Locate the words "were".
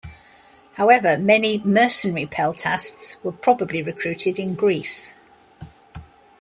3.23-3.31